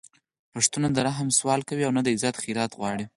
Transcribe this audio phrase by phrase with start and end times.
[0.53, 3.05] پښتون نه د رحم سوال کوي او نه د عزت خیرات غواړي